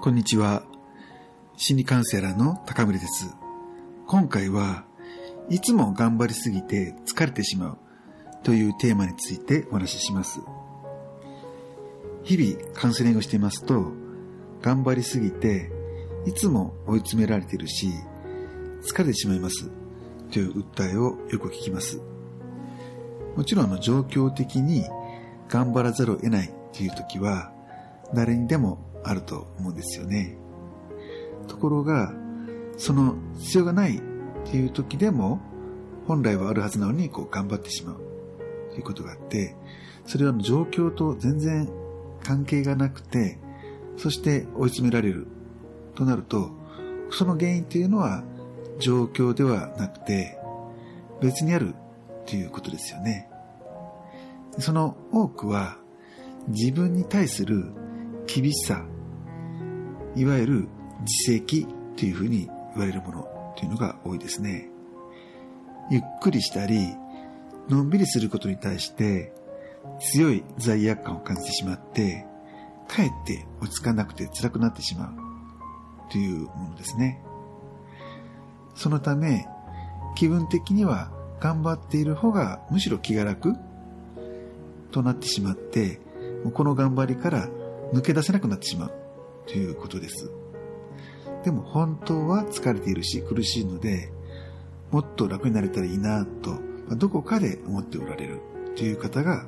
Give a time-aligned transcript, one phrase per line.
[0.00, 0.62] こんにちは。
[1.56, 3.34] 心理カウンセラーの高森です。
[4.06, 4.84] 今回は
[5.48, 7.78] いつも頑張りすぎて疲れてしまう
[8.42, 10.40] というテーマについてお話しします。
[12.24, 13.92] 日々カウンセリングをしていますと、
[14.62, 15.70] 頑張りすぎて
[16.26, 17.88] いつも追い詰められているし、
[18.82, 19.70] 疲れてしまいます
[20.30, 22.00] という訴えをよく聞きます。
[23.36, 24.84] もちろんあの状況的に
[25.48, 27.52] 頑張らざるを得ないという時は
[28.14, 30.36] 誰にでもあると思うんですよね。
[31.46, 32.12] ところが、
[32.76, 34.00] その必要がないっ
[34.44, 35.40] ていう時でも、
[36.06, 38.00] 本来はあるはずなのにこう頑張ってしまう
[38.70, 39.56] ということがあって、
[40.06, 41.68] それは状況と全然
[42.22, 43.38] 関係がなくて、
[43.96, 45.26] そして追い詰められる
[45.94, 46.50] となると、
[47.10, 48.22] その原因っていうのは
[48.78, 50.38] 状況ではなくて、
[51.20, 51.74] 別にある
[52.26, 53.28] ということですよね。
[54.58, 55.76] その多くは
[56.48, 57.72] 自分に対する
[58.28, 58.84] 厳しさ、
[60.14, 60.68] いわゆる
[61.00, 61.66] 自責
[61.96, 64.68] というふうに言われるものというのが多いですね。
[65.90, 66.94] ゆっくりしたり、
[67.68, 69.32] のんびりすることに対して
[70.12, 72.26] 強い罪悪感を感じてしまって、
[72.86, 77.22] かえって落ち着かなくて辛くなってしまうというものですね。
[78.74, 79.46] そのため、
[80.16, 81.10] 気分的には
[81.40, 83.54] 頑張っている方がむしろ気が楽
[84.92, 86.00] となってしまって、
[86.52, 87.48] この頑張りから
[87.92, 88.92] 抜け出せなくなってしまう
[89.46, 90.30] ということです。
[91.44, 94.12] でも本当は疲れているし苦しいので、
[94.90, 96.58] もっと楽になれたらいいなと、
[96.96, 98.40] どこかで思っておられる
[98.76, 99.44] という方が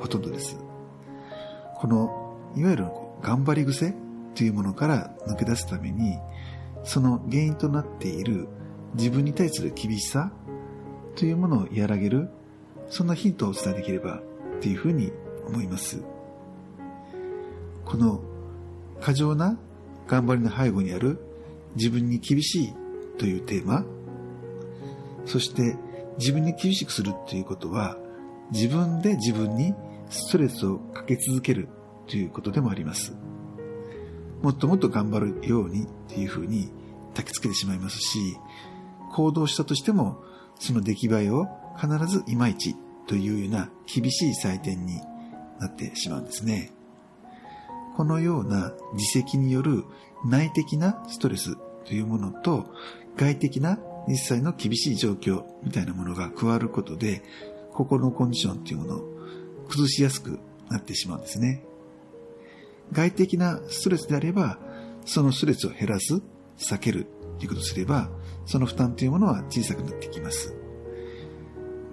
[0.00, 0.58] ほとんどです。
[1.76, 2.86] この、いわゆる
[3.22, 3.94] 頑張り癖
[4.34, 6.18] というものから抜け出すために、
[6.84, 8.48] その原因となっている
[8.94, 10.32] 自分に対する厳しさ
[11.16, 12.28] というものを和らげる、
[12.88, 14.22] そんなヒントをお伝えできれば
[14.60, 15.12] というふうに
[15.46, 16.02] 思います。
[17.88, 18.20] この
[19.00, 19.58] 過剰な
[20.06, 21.18] 頑張りの背後にある
[21.76, 22.74] 自分に厳しい
[23.18, 23.84] というテーマ、
[25.24, 25.76] そして
[26.18, 27.96] 自分に厳しくするということは
[28.50, 29.74] 自分で自分に
[30.10, 31.68] ストレスをかけ続ける
[32.06, 33.14] ということでもあります。
[34.42, 36.70] もっともっと頑張るようにっていうふうに
[37.14, 38.36] 焚きつけてしまいますし、
[39.12, 40.22] 行動したとしても
[40.58, 41.46] その出来栄えを
[41.80, 42.76] 必ずいまいち
[43.06, 45.00] というような厳しい採点に
[45.58, 46.72] なってしまうんですね。
[47.98, 49.82] このような自責による
[50.24, 52.66] 内的なストレスというものと
[53.16, 57.24] 外的な実際の厳しい状況みたいなものが加わることで
[57.72, 59.04] 心のコンディションというものを
[59.68, 60.38] 崩しやすく
[60.70, 61.64] なってしまうんですね。
[62.92, 64.60] 外的なストレスであれば
[65.04, 66.22] そのストレスを減らす、
[66.56, 67.08] 避ける
[67.40, 68.10] ということをすれば
[68.46, 70.54] その負担というものは小さくなってきます。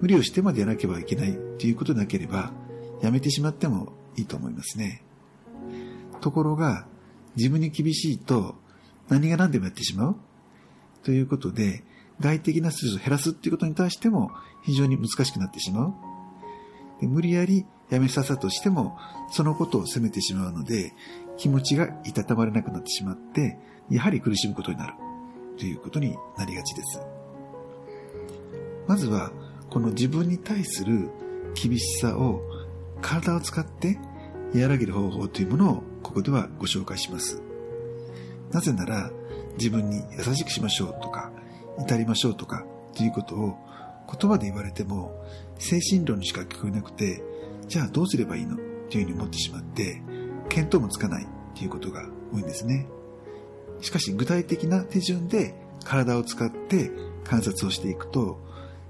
[0.00, 2.52] 無理をしてまでやらなければいけないということでなければ
[3.02, 5.05] やめてしまってもいいと思いますね。
[6.26, 6.88] ところが、
[7.36, 8.56] 自分に厳しいと
[9.08, 10.16] 何が何でもやってしまう？
[11.04, 11.84] ということで、
[12.18, 14.32] 外的なストレスを減らすっていうことに対しても
[14.64, 15.94] 非常に難しくなってしまう。
[17.00, 18.98] で無理やりやめさせたとしても、
[19.30, 20.94] そのことを責めてしまうので、
[21.36, 23.56] 気持ちがいたたまれなくなってしまって、
[23.88, 24.94] やはり苦しむことになる
[25.58, 27.00] ということになりがちです。
[28.88, 29.30] まずは、
[29.70, 31.10] この自分に対する
[31.54, 32.40] 厳しさを
[33.00, 33.98] 体を使って
[34.62, 37.40] 和らげる方法というものをここではご紹介します。
[38.52, 39.10] なぜなら
[39.58, 41.32] 自分に優しくしましょうとか、
[41.78, 42.64] 至りましょうとか
[42.94, 43.56] ということを
[44.20, 45.12] 言葉で言われても
[45.58, 47.22] 精神論にしか聞こえなくて、
[47.68, 48.56] じゃあどうすればいいの？
[48.88, 50.00] というふうに思ってしまって、
[50.48, 52.86] 見当もつかないということが多いんですね。
[53.80, 56.90] しかし具体的な手順で体を使って
[57.24, 58.38] 観察をしていくと、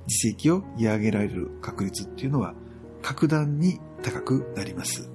[0.06, 2.54] 自責を和上げられる確率っていうのは
[3.02, 5.10] 格段に高くなります。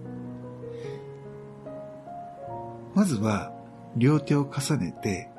[2.94, 3.54] まずは
[3.96, 5.30] 両手を重ねて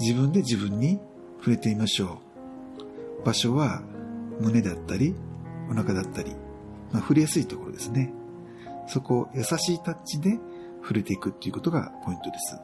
[0.00, 1.00] 自分で自分に
[1.38, 2.20] 触れてみましょ
[3.20, 3.24] う。
[3.24, 3.82] 場所は
[4.40, 5.14] 胸だったり
[5.70, 6.32] お腹だったり、
[6.92, 8.12] まあ、触れやすいところですね。
[8.86, 10.38] そこを優しいタッチで
[10.82, 12.56] 触れていくっていうことがポイントです。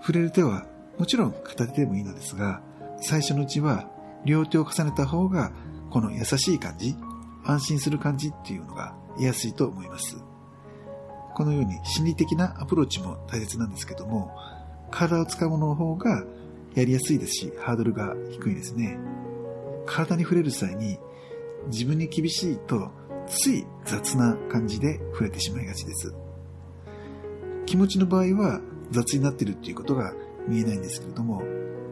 [0.00, 0.66] 触れる手は
[0.98, 2.62] もちろん片手でもいいのですが、
[3.00, 3.88] 最初のうちは
[4.24, 5.52] 両手を重ねた方が
[5.90, 6.96] この優しい感じ、
[7.44, 10.16] 安心する感じっていうのが得やすいと思います。
[11.34, 14.30] このように心理的なアプローチも大切なんですけども、
[14.90, 16.24] 体を使うものの方が
[16.74, 18.98] やりやすいですし、ハードルが低いですね。
[19.86, 20.98] 体に触れる際に
[21.68, 22.90] 自分に厳しいと
[23.26, 26.14] つい雑な感じで触れてしまいがちです。
[27.66, 28.60] 気持ちの場合は
[28.90, 30.12] 雑になっているっていうことが
[30.48, 31.42] 見えないんですけれども、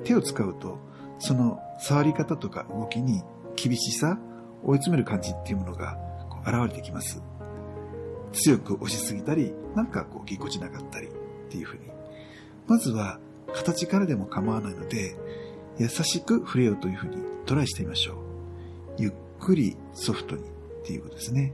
[0.04, 0.78] 手を使うと
[1.18, 3.22] その触り方とか動きに
[3.56, 4.18] 厳しさ、
[4.64, 5.96] 追い詰める感じっていうものが
[6.44, 7.22] 現れてきます。
[8.32, 11.10] 強く押しすぎたり、なんかこうぎこちなかったり、っ
[11.50, 11.84] ていうふうに。
[12.66, 13.18] まずは
[13.54, 15.16] 形からでも構わないので、
[15.78, 17.16] 優しく触れようというふうに
[17.46, 18.16] トライしてみましょう。
[18.98, 20.46] ゆっくりソフトにっ
[20.84, 21.52] ていうことですね。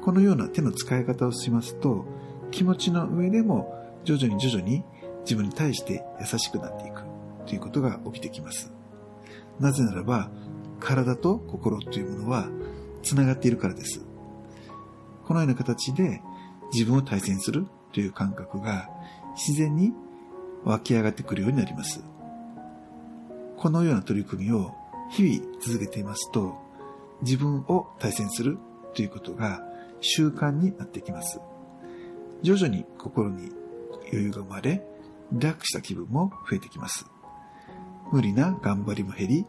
[0.00, 2.06] このような手の使い方をしますと、
[2.50, 3.74] 気持ちの上でも
[4.04, 4.82] 徐々に徐々に
[5.22, 7.02] 自分に対して優しくなっていく
[7.46, 8.72] ということが起きてきます。
[9.58, 10.30] なぜならば、
[10.78, 12.48] 体と心というものは
[13.02, 14.02] 繋がっているからです。
[15.30, 16.20] このような形で
[16.72, 18.90] 自分を対戦するという感覚が
[19.36, 19.92] 自然に
[20.64, 22.02] 湧き上がってくるようになります。
[23.56, 24.74] このような取り組みを
[25.08, 26.58] 日々続けていますと、
[27.22, 28.58] 自分を対戦する
[28.92, 29.62] ということが
[30.00, 31.38] 習慣になってきます。
[32.42, 33.52] 徐々に心に
[34.08, 34.84] 余裕が生まれ、
[35.30, 37.06] リラックスした気分も増えてきます。
[38.10, 39.46] 無理な頑張りも減り、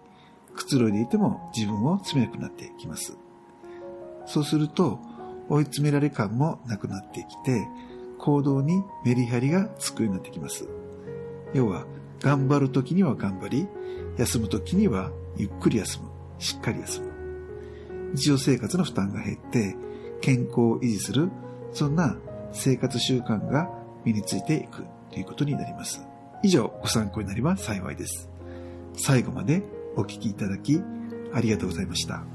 [0.56, 3.18] くつろいでいても自分を詰めなくなってきます。
[4.28, 5.00] そうすると、
[5.52, 7.68] 追い詰められ感もなくなってきて、
[8.18, 10.68] 行動にメリハリがつくようになってきます。
[11.54, 11.86] 要は、
[12.22, 13.68] 頑張るときには頑張り、
[14.18, 16.10] 休むときにはゆっくり休む、
[16.40, 17.12] しっかり休む。
[18.14, 19.76] 日常生活の負担が減って、
[20.22, 21.30] 健康を維持する、
[21.74, 22.18] そんな
[22.54, 23.70] 生活習慣が
[24.06, 26.02] 身についていくということになります。
[26.44, 28.30] 以上、ご参考になれば幸いです。
[28.96, 29.64] 最後まで
[29.98, 30.82] お聞きいただき、
[31.34, 32.31] ありがとうございました。